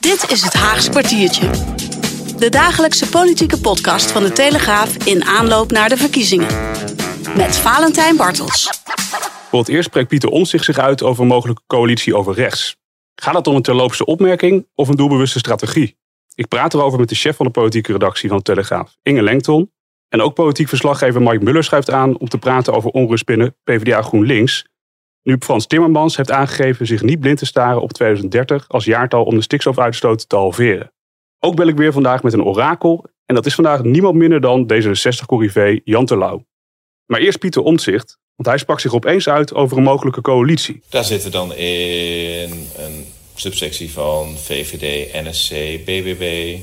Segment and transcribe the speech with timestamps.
[0.00, 1.50] Dit is het Haagse kwartiertje.
[2.38, 6.48] De dagelijkse politieke podcast van de Telegraaf in aanloop naar de verkiezingen.
[7.36, 8.80] Met Valentijn Bartels.
[9.50, 12.76] Voor het eerst spreekt Pieter Omtzigt zich uit over een mogelijke coalitie over rechts.
[13.14, 15.96] Gaat het om een terloopse opmerking of een doelbewuste strategie?
[16.34, 19.72] Ik praat erover met de chef van de politieke redactie van de Telegraaf, Inge Lengton.
[20.08, 24.02] En ook politiek verslaggever Mike Muller schuift aan om te praten over onrust binnen PvdA
[24.02, 24.64] GroenLinks.
[25.22, 29.34] Nu Frans Timmermans heeft aangegeven zich niet blind te staren op 2030 als jaartal om
[29.34, 30.92] de stikstofuitstoot te halveren.
[31.38, 34.72] Ook bel ik weer vandaag met een orakel en dat is vandaag niemand minder dan
[34.72, 36.44] D66-corrivé Jan Terlouw.
[37.06, 40.82] Maar eerst Pieter Omtzigt, want hij sprak zich opeens uit over een mogelijke coalitie.
[40.88, 45.50] Daar zitten dan in een subsectie van VVD, NSC,
[45.84, 46.56] BBB,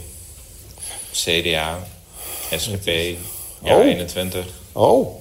[1.11, 1.79] CDA,
[2.55, 2.87] SGP,
[3.63, 3.85] ja Oh.
[3.85, 4.45] 21.
[4.71, 5.18] Oh.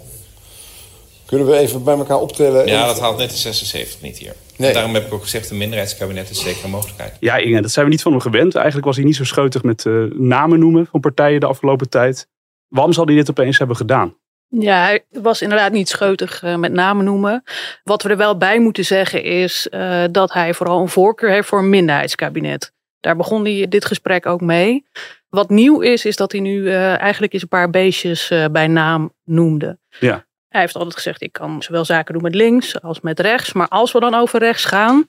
[1.29, 2.67] Kunnen we even bij elkaar optellen?
[2.67, 4.35] Ja, dat haalt net de 76 niet hier.
[4.57, 4.73] Nee.
[4.73, 7.17] Daarom heb ik ook gezegd, een minderheidskabinet is zeker een mogelijkheid.
[7.21, 8.55] Ja, Inge, dat zijn we niet van hem gewend.
[8.55, 12.29] Eigenlijk was hij niet zo scheutig met eh, namen noemen van partijen de afgelopen tijd.
[12.69, 14.17] Waarom zal hij dit opeens hebben gedaan?
[14.49, 17.43] Ja, hij was inderdaad niet scheutig eh, met namen noemen.
[17.85, 21.49] Wat we er wel bij moeten zeggen is eh, dat hij vooral een voorkeur heeft
[21.49, 22.73] voor een minderheidskabinet.
[23.01, 24.87] Daar begon hij dit gesprek ook mee.
[25.29, 28.67] Wat nieuw is, is dat hij nu eh, eigenlijk eens een paar beestjes eh, bij
[28.67, 29.79] naam noemde.
[30.01, 30.27] Ja.
[30.49, 33.53] Hij heeft altijd gezegd, ik kan zowel zaken doen met links als met rechts.
[33.53, 35.09] Maar als we dan over rechts gaan,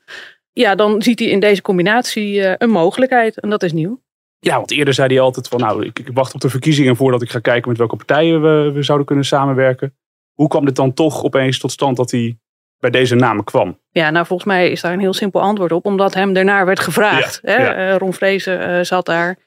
[0.54, 3.40] ja, dan ziet hij in deze combinatie eh, een mogelijkheid.
[3.40, 4.02] En dat is nieuw.
[4.40, 7.22] Ja, want eerder zei hij altijd van nou, ik, ik wacht op de verkiezingen voordat
[7.22, 9.96] ik ga kijken met welke partijen we, we zouden kunnen samenwerken.
[10.34, 12.38] Hoe kwam dit dan toch opeens tot stand dat hij
[12.80, 13.80] bij deze namen kwam?
[13.92, 16.80] Ja, nou volgens mij is daar een heel simpel antwoord op, omdat hem daarnaar werd
[16.80, 17.40] gevraagd.
[17.44, 17.64] Ja, hè?
[17.64, 17.74] ja.
[17.74, 19.38] Eh, Ron Vrezen eh, zat daar.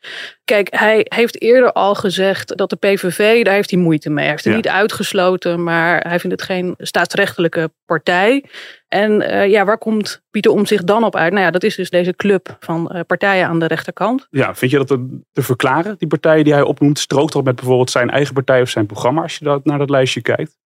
[0.44, 4.20] Kijk, hij heeft eerder al gezegd dat de PVV, daar heeft hij moeite mee.
[4.22, 4.58] Hij heeft het Ja.
[4.58, 8.44] niet uitgesloten, maar hij vindt het geen staatsrechtelijke partij.
[8.88, 11.32] En eh, ja, waar komt Pieter om zich dan op uit?
[11.32, 14.26] Nou ja, dat is dus deze club van partijen aan de rechterkant.
[14.30, 16.98] Ja, vind je dat te, te verklaren, die partijen die hij opnoemt?
[16.98, 19.90] Strookt dat met bijvoorbeeld zijn eigen partij of zijn programma als je dat, naar dat
[19.90, 20.58] lijstje kijkt?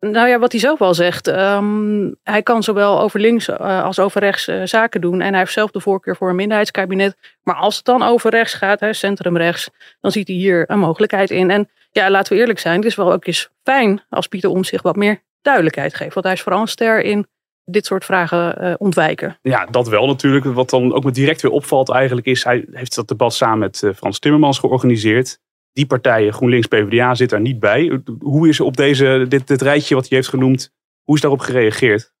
[0.00, 1.26] Nou ja, wat hij zelf wel zegt.
[1.26, 5.20] ehm, hij kan zowel over links eh, als over rechts eh, zaken doen.
[5.20, 7.16] En hij heeft zelf de voorkeur voor een minderheidskabinet.
[7.42, 9.70] Maar als het dan over rechts gaat, hè, centrumrechts,
[10.00, 11.50] dan ziet hij hier een mogelijkheid in.
[11.50, 14.64] En ja, laten we eerlijk zijn, het is wel ook eens fijn als Pieter om
[14.64, 16.14] zich wat meer duidelijkheid geeft.
[16.14, 17.26] Want hij is vooral een ster in
[17.64, 19.38] dit soort vragen eh, ontwijken.
[19.42, 20.44] Ja, dat wel natuurlijk.
[20.44, 23.92] Wat dan ook me direct weer opvalt eigenlijk is, hij heeft dat debat samen met
[23.96, 25.38] Frans Timmermans georganiseerd.
[25.78, 28.00] Die partijen, GroenLinks, PvdA, zit daar niet bij.
[28.18, 30.72] Hoe is op deze, dit, dit rijtje wat hij heeft genoemd,
[31.02, 32.12] hoe is daarop gereageerd?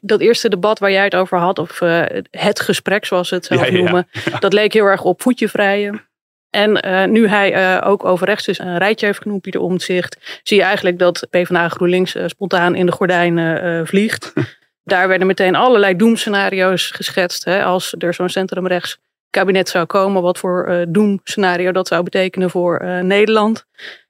[0.00, 3.44] Dat eerste debat waar jij het over had, of eh, het gesprek zoals ze het
[3.44, 3.82] zelf Ja, ja, ja.
[3.82, 4.08] noemen,
[4.38, 6.08] dat leek heel erg op voetje vrijen.
[6.50, 10.40] En eh, nu hij eh, ook over rechts dus een rijtje heeft genoemd, Pieter Omtzigt,
[10.42, 14.32] zie je eigenlijk dat PvdA GroenLinks spontaan in de gordijnen vliegt.
[14.84, 17.44] Daar werden meteen allerlei doemscenario's geschetst.
[17.44, 18.98] Hè, als er zo'n centrumrechts
[19.30, 23.66] kabinet zou komen, wat voor eh doemscenario dat zou betekenen voor eh, Nederland.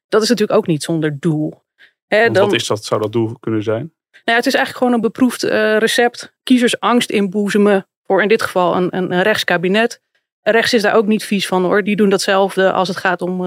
[0.08, 1.62] Dat is natuurlijk ook niet zonder doel.
[2.06, 3.92] Hè, dan- Wat is dat, zou dat doel kunnen zijn?
[4.24, 6.32] nou, het is eigenlijk gewoon een beproefd eh, recept.
[6.42, 10.00] Kiezers angst inboezemen voor in dit geval een, een, een rechtskabinet.
[10.42, 11.84] Rechts is daar ook niet vies van hoor.
[11.84, 13.40] Die doen datzelfde als het gaat om,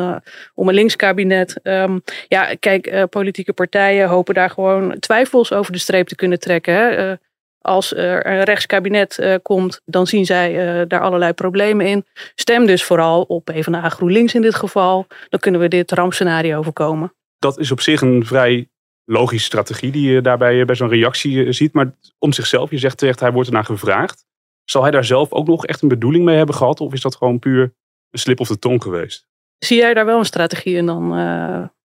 [0.54, 1.60] om een linkskabinet.
[1.64, 6.74] Ehm, ja, kijk, politieke partijen hopen daar gewoon twijfels over de streep te kunnen trekken.
[6.74, 7.14] Hè.
[7.64, 12.06] Als er een rechtskabinet eh, komt, dan zien zij eh, daar allerlei problemen in.
[12.36, 15.08] Stem dus vooral op PvdA GroenLinks in dit geval.
[15.30, 17.14] Dan kunnen we dit rampscenario voorkomen.
[17.40, 18.70] Dat is op zich een vrij
[19.06, 21.74] logische strategie die je daarbij eh, bij zo'n reactie ziet.
[21.74, 24.26] Maar om zichzelf, je zegt terecht, hij wordt ernaar gevraagd.
[24.64, 26.80] Zal hij daar zelf ook nog echt een bedoeling mee hebben gehad?
[26.80, 27.74] Of is dat gewoon puur
[28.10, 29.28] een slip of de tong geweest?
[29.58, 31.08] Zie jij daar wel een strategie in dan?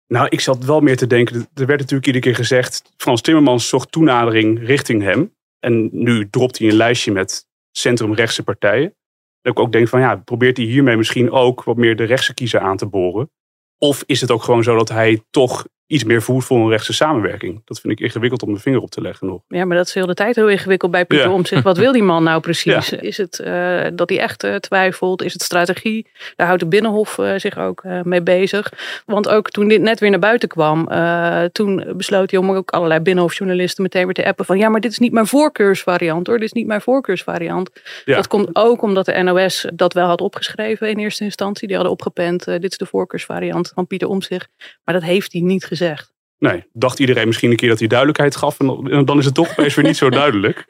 [0.07, 1.35] Nou, ik zat wel meer te denken.
[1.37, 2.83] Er werd natuurlijk iedere keer gezegd.
[2.97, 5.37] Frans Timmermans zocht toenadering richting hem.
[5.59, 8.97] En nu dropt hij een lijstje met centrumrechtse partijen.
[9.41, 12.35] Dat ik ook denk van ja, probeert hij hiermee misschien ook wat meer de rechtse
[12.35, 13.31] kiezer aan te boren?
[13.79, 16.93] Of is het ook gewoon zo dat hij toch iets meer voert voor een rechtse
[16.93, 17.63] samenwerking.
[17.65, 19.41] Dat vind ik ingewikkeld om de vinger op te leggen nog.
[19.49, 21.33] Ja, maar dat is heel de tijd heel ingewikkeld bij Pieter Ja.
[21.33, 21.63] Omtzigt.
[21.63, 22.93] Wat wil die man nou precies?
[22.93, 25.23] Is het eh, dat hij echt eh, twijfelt?
[25.23, 26.07] Is het strategie?
[26.37, 28.73] Daar houdt de Binnenhof eh, zich ook mee bezig.
[29.07, 30.89] Want ook toen dit net weer naar buiten kwam,
[31.53, 34.91] toen besloot hij om ook allerlei Binnenhofjournalisten meteen weer te appen van ja, maar dit
[34.91, 36.37] is niet mijn voorkeursvariant hoor.
[36.37, 37.71] Dit is niet mijn voorkeursvariant.
[38.05, 38.17] Ja.
[38.17, 41.67] Dat komt ook omdat de NOS dat wel had opgeschreven in eerste instantie.
[41.67, 44.49] Die hadden opgepend, dit is de voorkeursvariant van Pieter Omtzigt.
[44.85, 46.13] Maar dat heeft hij niet gezegd.
[46.39, 48.59] Nee, dacht iedereen misschien een keer dat hij duidelijkheid gaf.
[48.61, 50.65] En dan- is het toch opeens weer niet zo duidelijk.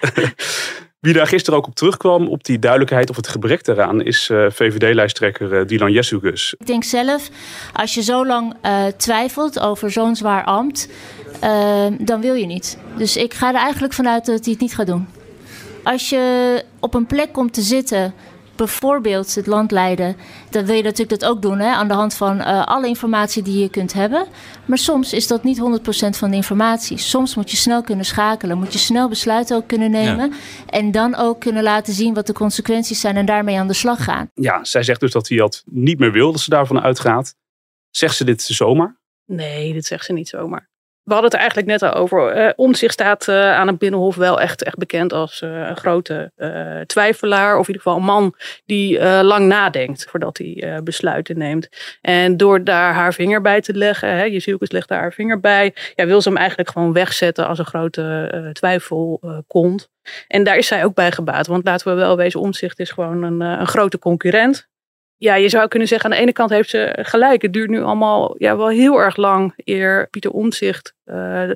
[1.01, 4.47] Wie daar gisteren ook op terugkwam, op die duidelijkheid of het gebrek daaraan, is eh,
[4.51, 6.55] VVD-lijsttrekker eh, Dylan Jessugus.
[6.59, 7.29] Ik denk zelf,
[7.73, 10.89] als je zo lang eh, twijfelt over zo'n zwaar ambt,
[11.99, 12.79] dan wil je niet.
[12.97, 15.09] Dus ik ga er eigenlijk vanuit dat hij het niet gaat doen.
[15.83, 18.15] Als je op een plek komt te zitten,
[18.59, 20.17] bijvoorbeeld het land leiden,
[20.51, 23.43] dan wil je natuurlijk dat ook doen hè, aan de hand van eh, alle informatie
[23.43, 24.27] die je kunt hebben.
[24.65, 25.61] Maar soms is dat niet 100%
[26.19, 26.99] van de informatie.
[26.99, 30.33] Soms moet je snel kunnen schakelen, moet je snel besluiten ook kunnen nemen.
[30.67, 34.05] En dan ook kunnen laten zien wat de consequenties zijn en daarmee aan de slag
[34.05, 34.31] gaan.
[34.35, 37.35] Ja, zij zegt dus dat hij dat niet meer wil, dat ze daarvan uitgaat.
[37.91, 38.97] Zegt ze dit zomaar?
[39.25, 40.69] Nee, dit zegt ze niet zomaar.
[41.09, 42.31] We hadden het eigenlijk net al over.
[42.31, 46.33] Eh Omtzigt staat eh, aan het Binnenhof wel echt, echt bekend als eh, een grote
[46.37, 47.59] eh, twijfelaar.
[47.59, 48.35] Of in ieder geval een man
[48.67, 51.69] die lang nadenkt voordat hij besluiten neemt.
[52.01, 55.75] En door daar haar vinger bij te leggen, hè, Jezielkes legt daar haar vinger bij.
[55.95, 59.89] Ja, wil ze hem eigenlijk gewoon wegzetten als een grote eh twijfelkont.
[60.29, 61.47] en daar is zij ook bij gebaat.
[61.47, 64.69] Want laten we wel wezen, Omtzigt is gewoon een, een grote concurrent
[65.19, 67.43] ja, je zou kunnen zeggen, aan de ene kant heeft ze gelijk.
[67.43, 71.51] Het duurt nu allemaal ja, wel heel erg lang eer Pieter Omtzigt eh,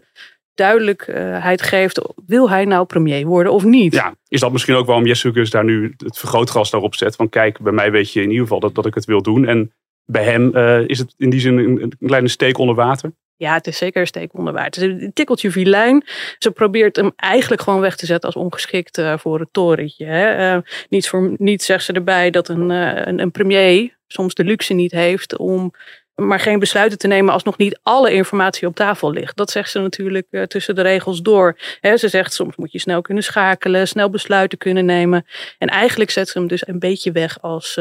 [0.54, 2.00] duidelijkheid geeft.
[2.26, 3.94] Wil hij nou premier worden of niet?
[3.94, 7.16] Ja, is dat misschien ook waarom Jessugus daar nu het vergrootglas daarop zet?
[7.16, 9.46] Van kijk, bij mij weet je in ieder geval dat, dat ik het wil doen.
[9.46, 9.72] En
[10.04, 13.12] bij hem eh, is het in die zin een kleine steek onder water.
[13.42, 14.82] Ja, het is zeker een steek onder water.
[14.82, 16.04] Het is een tikkeltje vilijn.
[16.38, 20.04] Ze probeert hem eigenlijk gewoon weg te zetten als ongeschikt eh, voor het torentje.
[20.04, 20.54] Hè.
[20.54, 24.44] Eh, niets voor niets zegt ze erbij dat een, eh, een, een premier soms de
[24.44, 25.72] luxe niet heeft om
[26.14, 29.36] maar geen besluiten te nemen als nog niet alle informatie op tafel ligt.
[29.36, 31.58] Dat zegt ze natuurlijk tussen de regels door.
[31.80, 35.26] Hè, ze zegt soms moet je snel kunnen schakelen, snel besluiten kunnen nemen.
[35.58, 37.80] En eigenlijk zet ze hem dus een beetje weg als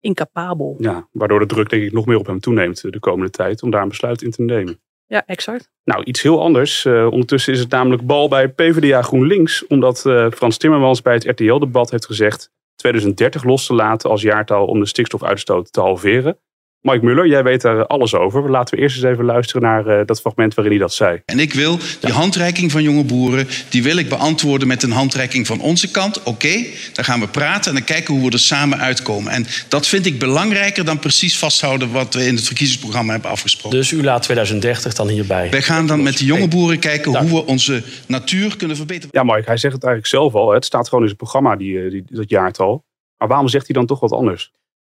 [0.00, 0.76] incapabel.
[0.78, 3.70] Ja, waardoor de druk denk ik nog meer op hem toeneemt de komende tijd om
[3.70, 4.80] daar een besluit in te nemen.
[5.10, 5.70] Ja, exact.
[5.84, 6.84] Nou, iets heel anders.
[6.84, 9.66] Eh, ondertussen is het namelijk bal bij PvdA GroenLinks.
[9.66, 14.66] Omdat eh, Frans Timmermans bij het RTL-debat heeft gezegd 2030 los te laten als jaartal
[14.66, 16.38] om de stikstofuitstoot te halveren.
[16.82, 18.50] Mike Muller, jij weet daar alles over.
[18.50, 21.22] Laten we eerst eens even luisteren naar eh, dat fragment waarin hij dat zei.
[21.24, 25.46] En ik wil die handreiking van jonge boeren, die wil ik beantwoorden met een handreiking
[25.46, 26.22] van onze kant.
[26.22, 29.32] Oké, dan gaan we praten en dan kijken hoe we er samen uitkomen.
[29.32, 33.78] En dat vind ik belangrijker dan precies vasthouden wat we in het verkiezingsprogramma hebben afgesproken.
[33.78, 35.50] Dus u laat 2030 dan hierbij.
[35.50, 39.08] Wij gaan dan met de jonge boeren kijken hoe we onze natuur kunnen verbeteren.
[39.12, 40.48] Ja, Mike, hij zegt het eigenlijk zelf al.
[40.48, 40.54] hè.
[40.54, 42.84] Het staat gewoon in zijn programma, die, eh, die, dat jaartal.
[43.18, 44.52] Maar waarom zegt hij dan toch wat anders?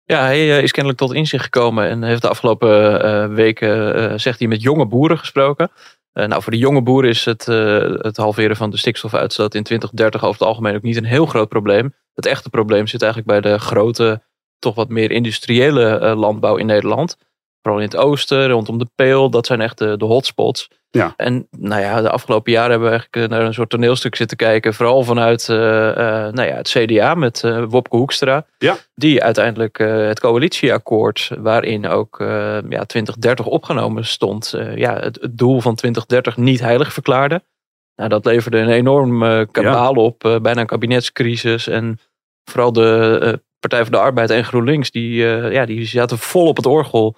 [0.08, 4.18] Ja, hij eh, is kennelijk tot inzicht gekomen en heeft de afgelopen eh, weken, eh,
[4.18, 5.72] zegt hij, met jonge boeren gesproken.
[6.14, 10.40] Nou, voor de jonge boeren is het, het halveren van de stikstofuitstoot in 2030 over
[10.40, 11.94] het algemeen ook niet een heel groot probleem.
[12.14, 14.22] Het echte probleem zit eigenlijk bij de grote,
[14.60, 17.18] toch wat meer industriële landbouw in Nederland.
[17.66, 20.70] Vooral in het oosten, rondom de Peel, dat zijn echt de, de hotspots.
[20.90, 21.14] Ja.
[21.18, 24.38] En nou ja, de afgelopen jaren hebben we eigenlijk eh, naar een soort toneelstuk zitten
[24.38, 24.74] kijken.
[24.74, 28.46] Vooral vanuit eh, eh, nou ja, het CDA met Wopke Hoekstra.
[28.58, 28.76] Ja.
[28.96, 32.18] Die uiteindelijk het coalitieakkoord, waarin ook
[32.70, 37.44] ja, 2030 opgenomen stond, ja, het, het doel van 2030 niet heilig verklaarde.
[37.96, 39.20] Nou, dat leverde een enorm
[39.52, 41.68] kabaal op, bijna een kabinetscrisis.
[41.68, 42.00] En
[42.44, 45.14] vooral de Partij voor de Arbeid en GroenLinks, die,
[45.52, 47.16] ja, die zaten vol op het orgel.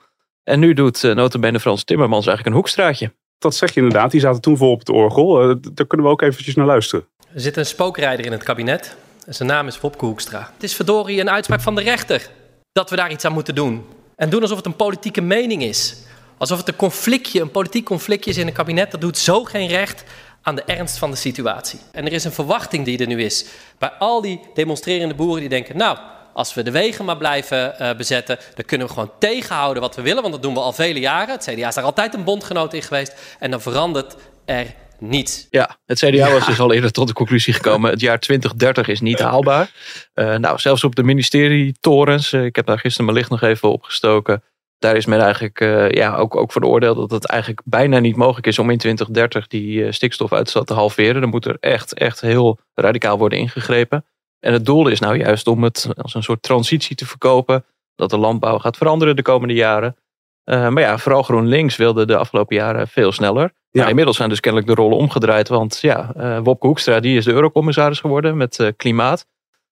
[0.47, 3.13] En nu doet uh, notabene Frans Timmermans eigenlijk een hoekstraatje.
[3.37, 5.41] Dat zeg je inderdaad, die zaten toen vol op het orgel.
[5.41, 7.07] Eh, daar kunnen we ook eventjes naar luisteren.
[7.33, 8.95] Er zit een spookrijder in het kabinet.
[9.25, 10.51] En zijn naam is Wopke Hoekstra.
[10.53, 12.29] Het is verdorie een uitspraak van de rechter
[12.71, 13.85] dat we daar iets aan moeten doen.
[14.15, 15.97] En doen alsof het een politieke mening is.
[16.37, 18.91] Alsof het een conflictje, een politiek conflictje is in een kabinet.
[18.91, 20.03] Dat doet zo geen recht
[20.41, 21.79] aan de ernst van de situatie.
[21.91, 23.45] En er is een verwachting die er nu is
[23.77, 25.77] bij al die demonstrerende boeren die denken...
[25.77, 25.97] nou,
[26.37, 30.01] als we de wegen maar blijven uh, bezetten, dan kunnen we gewoon tegenhouden wat we
[30.01, 30.21] willen.
[30.21, 31.35] Want dat doen we al vele jaren.
[31.35, 33.35] Het CDA is daar altijd een bondgenoot in geweest.
[33.39, 34.15] En dan verandert
[34.45, 34.65] er
[34.99, 35.47] niets.
[35.49, 37.91] Ja, het CDA was dus al eerder tot de conclusie gekomen.
[37.91, 39.71] Het jaar 2030 is niet haalbaar.
[40.15, 42.31] Uh, nou, zelfs op de ministerietorens.
[42.31, 44.43] Uh, ik heb daar gisteren mijn licht nog even opgestoken.
[44.79, 48.47] Daar is men eigenlijk uh, ja, ook, ook veroordeeld dat het eigenlijk bijna niet mogelijk
[48.47, 51.21] is om in 2030 die stikstofuitstoot te halveren.
[51.21, 54.05] Dan moet er echt, echt heel radicaal worden ingegrepen.
[54.39, 57.65] En het doel is nou juist om het als een soort transitie te verkopen.
[57.95, 59.95] Dat de landbouw gaat veranderen de komende jaren.
[60.43, 63.53] Eh, maar ja, vooral GroenLinks wilde de afgelopen jaren veel sneller.
[63.71, 65.47] Nou, inmiddels zijn dus kennelijk de rollen omgedraaid.
[65.47, 69.27] Want ja, uh, Wopke Hoekstra die is de eurocommissaris geworden met uh, klimaat.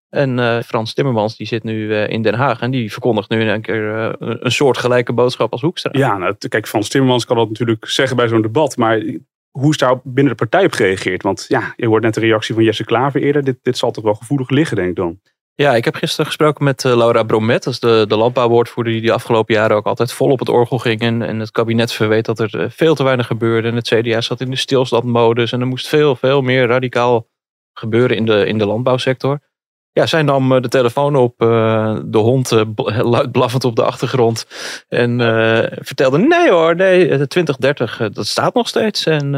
[0.09, 2.61] En Frans Timmermans die zit nu in Den Haag.
[2.61, 5.91] En die verkondigt nu in een keer een soort gelijke boodschap als Hoekstra.
[5.93, 8.77] Ja, nou, kijk, Frans Timmermans kan dat natuurlijk zeggen bij zo'n debat.
[8.77, 9.01] Maar
[9.59, 11.23] hoe is daar binnen de partij op gereageerd?
[11.23, 13.43] Want ja, je hoort net de reactie van Jesse Klaver eerder.
[13.43, 15.19] Dit, dit zal toch wel gevoelig liggen, denk ik dan.
[15.53, 17.63] Ja, ik heb gisteren gesproken met uh, Laura Bromet.
[17.63, 20.79] Dat is de, de landbouwwoordvoerder die de afgelopen jaren ook altijd vol op het orgel
[20.79, 21.01] ging.
[21.01, 23.67] En, en het kabinet verweet dat er eh, veel te weinig gebeurde.
[23.67, 25.51] En het CDA zat in de stilstandmodus.
[25.51, 27.27] En er moest veel, veel meer radicaal
[27.73, 29.39] gebeuren in de, in de landbouwsector.
[29.97, 32.61] Ja, zij nam eh, de telefoon op, uh, de hond uh,
[33.13, 34.45] luid blaffend op de achtergrond.
[34.87, 39.05] En uh, vertelde, nee hoor, nee, 2030, dat staat nog steeds.
[39.05, 39.31] En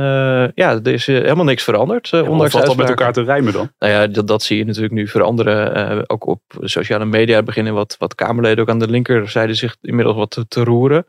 [0.55, 2.07] ja, er is helemaal niks veranderd.
[2.07, 3.71] Ja, ondanks valt dat met elkaar te rijmen dan?
[3.79, 6.09] Nou ja, dat, dat zie je natuurlijk nu veranderen.
[6.09, 10.31] ook op sociale media beginnen wat, wat Kamerleden ook aan de linkerzijde zich inmiddels wat
[10.31, 11.05] te, te roeren.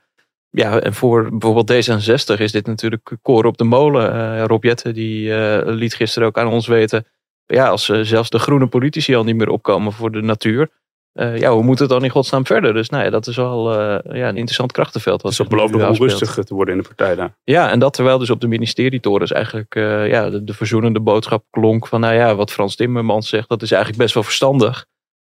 [0.50, 4.47] Ja, en voor bijvoorbeeld D66 is dit natuurlijk koren op de molen.
[4.47, 7.07] Rob Jette, die liet gisteren ook aan ons weten
[7.49, 10.71] ja, als uh, zelfs de groene politici al niet meer opkomen voor de natuur.
[11.14, 12.75] Uh, ja, hoe moet het dan in godsnaam verder?
[12.75, 15.23] Dus nou ja, dat is wel uh, ja, een interessant krachtenveld.
[15.23, 17.35] Wat dus dat belooft nog onrustig te worden in de partij daar.
[17.45, 19.75] Ja, en dat terwijl dus op de ministerietorens eigenlijk
[20.09, 23.71] ja, de, de, verzoenende boodschap klonk van nou ja, wat Frans Timmermans zegt, dat is
[23.71, 24.87] eigenlijk best wel verstandig.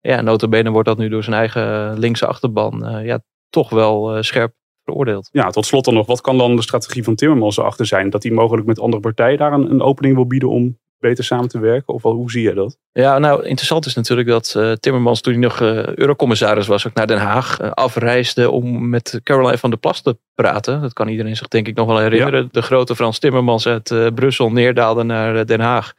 [0.01, 4.53] Ja, notabene wordt dat nu door zijn eigen linkse achterban ja, toch wel scherp
[4.85, 5.29] veroordeeld.
[5.33, 8.11] Ja, tot slot dan nog, wat kan dan de strategie van Timmermans erachter zijn?
[8.11, 11.49] Dat hij mogelijk met andere partijen daar een, een opening wil bieden om beter samen
[11.49, 11.95] te werken?
[11.95, 12.79] Of hoe zie je dat?
[12.93, 16.95] Ja, nou interessant is natuurlijk dat uh, Timmermans toen hij nog uh, eurocommissaris was, ook
[16.95, 20.81] naar Den Haag uh, afreisde om met Caroline van der Plas te praten.
[20.81, 22.49] Dat kan iedereen zich denk ik nog wel herinneren.
[22.53, 25.93] De grote Frans Timmermans uit Brussel neerdaalde naar Den Haag.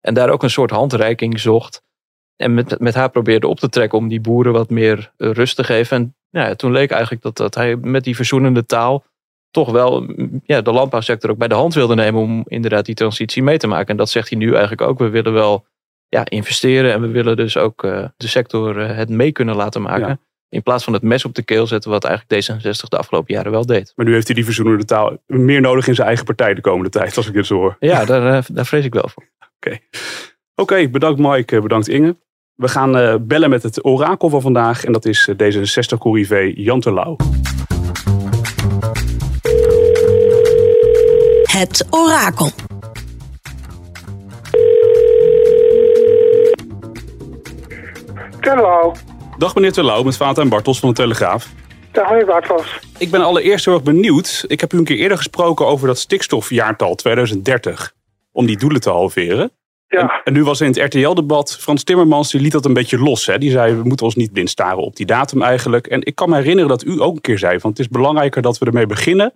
[0.00, 1.82] En daar ook een soort handreiking zocht.
[2.36, 5.64] En met, met haar probeerde op te trekken om die boeren wat meer rust te
[5.64, 5.96] geven.
[5.96, 9.04] En ja, toen leek eigenlijk dat, dat hij met die verzoenende taal
[9.58, 10.06] toch wel
[10.44, 13.66] ja, de landbouwsector ook bij de hand wilde nemen om inderdaad die transitie mee te
[13.66, 13.88] maken.
[13.88, 14.98] En dat zegt hij nu eigenlijk ook.
[14.98, 15.66] We willen wel
[16.08, 19.82] ja, investeren en we willen dus ook uh, de sector uh, het mee kunnen laten
[19.82, 20.20] maken.
[20.48, 23.50] In plaats van het mes op de keel zetten, wat eigenlijk D66 de afgelopen jaren
[23.50, 23.92] wel deed.
[23.96, 26.90] Maar nu heeft hij die verzoenende taal meer nodig in zijn eigen partij de komende
[26.90, 27.76] tijd, als ik dit zo hoor.
[27.80, 29.28] Ja, daar, uh, daar vrees ik wel voor.
[29.56, 29.78] Oké,
[30.54, 30.90] okay.
[30.90, 32.16] bedankt Mike, bedankt Inge.
[32.54, 37.16] We gaan bellen met het orakel van vandaag en dat is D66-corrivé Jan Terlouw.
[41.58, 42.50] Het orakel.
[48.40, 48.92] Terlouw.
[49.38, 51.48] Dag meneer Terlouw, met Valentijn Bartels van de Telegraaf.
[51.92, 52.78] Dag meneer Bartels.
[52.98, 54.44] Ik ben allereerst heel erg benieuwd.
[54.46, 57.94] Ik heb u een keer eerder gesproken over dat stikstofjaartal 2030.
[58.32, 59.50] Om die doelen te halveren.
[59.88, 60.00] Ja.
[60.00, 63.26] En, en nu was in het RTL-debat Frans Timmermans, die liet dat een beetje los.
[63.26, 63.38] Hè?
[63.38, 65.86] Die zei, we moeten ons niet blind staren op die datum eigenlijk.
[65.86, 68.42] En ik kan me herinneren dat u ook een keer zei, van het is belangrijker
[68.42, 69.32] dat we ermee beginnen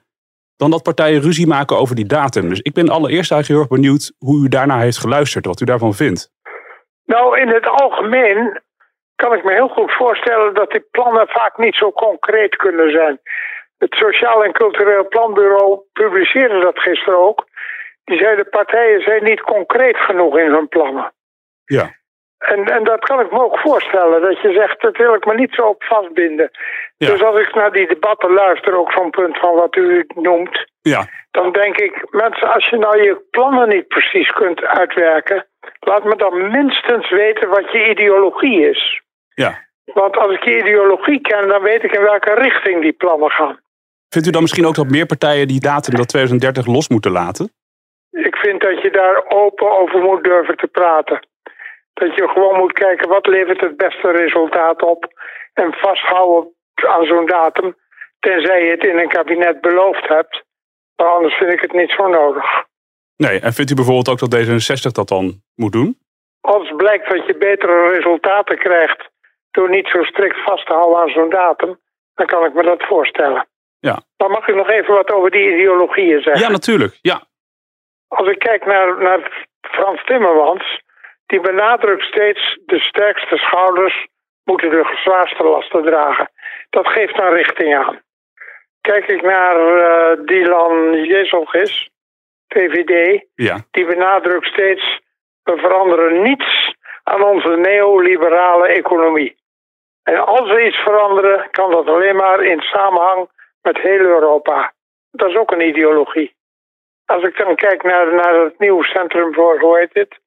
[0.63, 2.49] dan dat partijen ruzie maken over die datum.
[2.49, 5.65] Dus ik ben allereerst eigenlijk heel erg benieuwd hoe u daarna heeft geluisterd, wat u
[5.65, 6.31] daarvan vindt.
[7.05, 8.61] Nou, in het algemeen
[9.17, 13.21] kan ik me heel goed voorstellen dat die plannen vaak niet zo concreet kunnen zijn.
[13.79, 17.47] Het Sociaal en Cultureel Planbureau publiceerde dat gisteren ook.
[18.05, 21.13] Die zei de partijen zijn niet concreet genoeg in hun plannen.
[21.65, 21.91] Ja.
[22.53, 24.21] En, en dat kan ik me ook voorstellen.
[24.21, 26.51] Dat je zegt, dat wil ik me niet zo op vastbinden.
[26.97, 30.71] Dus als ik naar die debatten luister, ook van punt van wat u noemt.
[30.83, 31.09] Ja.
[31.31, 35.47] Dan denk ik, mensen, als je nou je plannen niet precies kunt uitwerken.
[35.81, 39.03] Laat me dan minstens weten wat je ideologie is.
[39.35, 39.59] Ja.
[39.85, 43.61] Want als ik je ideologie ken, dan weet ik in welke richting die plannen gaan.
[44.09, 47.53] Vindt u dan misschien ook dat meer partijen die datum dat 2030 los moeten laten?
[48.11, 51.31] Ik vind dat je daar open over moet durven te praten.
[51.93, 55.07] Dat je gewoon moet kijken wat levert het beste resultaat op.
[55.53, 57.77] En vasthouden aan zo'n datum.
[58.19, 60.43] Tenzij je het in een kabinet beloofd hebt.
[60.97, 62.45] Maar anders vind ik het niet zo nodig.
[63.17, 65.99] Nee, en vindt u bijvoorbeeld ook dat D66 dat dan moet doen?
[66.41, 69.11] Als blijkt dat je betere resultaten krijgt
[69.51, 71.81] door niet zo strikt vast te houden aan zo'n datum,
[72.15, 73.47] dan kan ik me dat voorstellen.
[73.79, 74.03] Ja.
[74.17, 76.43] Dan mag ik nog even wat over die ideologieën zeggen.
[76.43, 76.99] Ja, natuurlijk.
[77.01, 77.23] Ja.
[78.09, 80.82] Als ik kijk naar, naar Frans Timmermans,
[81.33, 84.07] die benadrukt steeds de sterkste schouders
[84.45, 86.31] moeten de zwaarste lasten dragen.
[86.71, 88.01] Dat geeft een richting aan.
[88.81, 91.91] Kijk ik naar uh, Dylan Jezelgis,
[92.49, 93.57] VVD, ja.
[93.71, 95.01] die benadrukt steeds
[95.43, 99.37] we veranderen niets aan onze neoliberale economie.
[100.03, 103.29] En als we iets veranderen, kan dat alleen maar in samenhang
[103.63, 104.73] met heel Europa.
[105.11, 106.35] Dat is ook een ideologie.
[107.05, 110.21] Als ik dan kijk naar, naar het nieuwe centrum voor, hoe heet dit?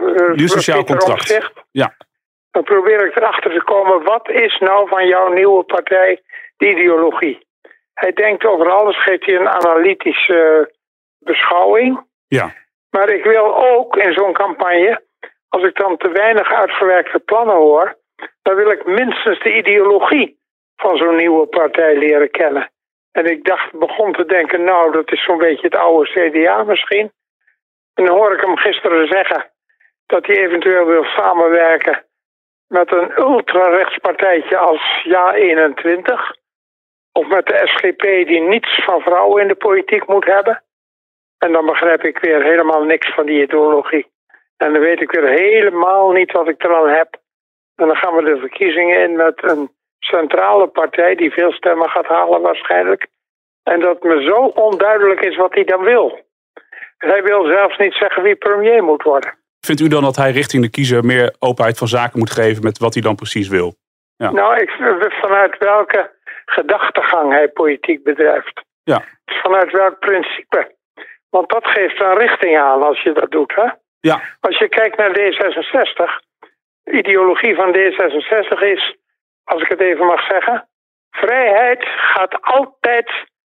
[0.00, 1.52] Uh, sociaal contract.
[1.70, 1.94] ja.
[2.50, 6.22] Dan probeer ik erachter te komen, wat is nou van jouw nieuwe partij
[6.56, 7.46] de ideologie?
[7.94, 10.72] Hij denkt over alles, geeft hij een analytische
[11.18, 12.06] beschouwing.
[12.26, 12.54] Ja.
[12.90, 15.02] Maar ik wil ook in zo'n campagne,
[15.48, 17.98] als ik dan te weinig uitgewerkte plannen hoor,
[18.42, 20.38] dan wil ik minstens de ideologie
[20.76, 22.70] van zo'n nieuwe partij leren kennen.
[23.12, 27.12] En ik dacht, begon te denken, nou, dat is zo'n beetje het oude CDA misschien.
[27.94, 29.51] En dan hoor ik hem gisteren zeggen
[30.06, 32.04] dat hij eventueel wil samenwerken
[32.72, 36.40] met een ultra-rechtspartijtje als Ja21.
[37.12, 40.62] Of met de SGP die niets van vrouwen in de politiek moet hebben.
[41.38, 44.06] En dan begrijp ik weer helemaal niks van die ideologie.
[44.56, 47.16] En dan weet ik weer helemaal niet wat ik eraan heb.
[47.76, 52.06] En dan gaan we de verkiezingen in met een centrale partij die veel stemmen gaat
[52.06, 53.06] halen waarschijnlijk.
[53.62, 56.20] En dat me zo onduidelijk is wat hij dan wil.
[56.98, 59.38] Hij wil zelfs niet zeggen wie premier moet worden.
[59.66, 62.78] Vindt u dan dat hij richting de kiezer meer openheid van zaken moet geven met
[62.78, 63.74] wat hij dan precies wil?
[64.16, 64.30] Ja.
[64.30, 64.70] Nou, ik,
[65.20, 66.10] vanuit welke
[66.44, 68.62] gedachtegang hij politiek bedrijft.
[68.82, 69.02] Ja.
[69.24, 70.74] Vanuit welk principe.
[71.30, 73.54] Want dat geeft een richting aan als je dat doet.
[73.54, 73.68] Hè?
[74.00, 74.20] Ja.
[74.40, 76.26] Als je kijkt naar D66,
[76.82, 78.96] de ideologie van D66 is,
[79.44, 80.68] als ik het even mag zeggen,
[81.10, 83.10] vrijheid gaat altijd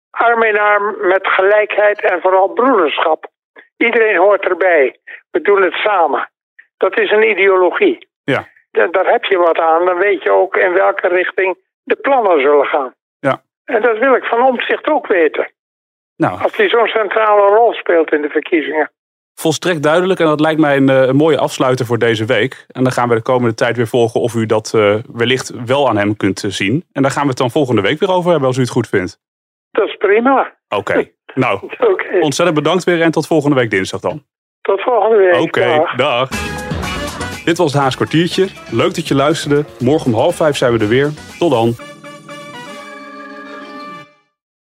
[0.10, 3.30] arm in arm met gelijkheid en vooral broederschap.
[3.82, 5.00] Iedereen hoort erbij.
[5.32, 6.30] We doen het samen.
[6.78, 8.08] Dat is een ideologie.
[8.24, 8.48] Ja.
[8.72, 9.86] Daar heb je wat aan.
[9.86, 12.94] Dan weet je ook in welke richting de plannen zullen gaan.
[13.20, 13.42] Ja.
[13.66, 15.52] En dat wil ik van omzicht ook weten.
[16.16, 16.42] Nou.
[16.42, 18.92] Als hij zo'n centrale rol speelt in de verkiezingen.
[19.36, 22.66] Volstrekt duidelijk en dat lijkt mij een, een, mooie afsluiter voor deze week.
[22.68, 25.90] En dan gaan we de komende tijd weer volgen of u dat uh, wellicht wel
[25.90, 26.86] aan hem kunt zien.
[26.92, 28.88] En daar gaan we het dan volgende week weer over hebben als u het goed
[28.88, 29.20] vindt.
[29.72, 30.58] Dat is prima.
[30.70, 32.20] Oké, nou okay.
[32.20, 34.26] ontzettend bedankt weer en tot volgende week dinsdag dan.
[34.62, 35.42] Tot volgende week.
[35.42, 35.96] Oké, dag.
[35.96, 36.30] dag.
[37.46, 38.48] Dit was het Haas kwartiertje.
[38.72, 39.66] Leuk dat je luisterde.
[39.80, 41.12] Morgen om half vijf zijn we er weer.
[41.40, 41.91] Tot dan.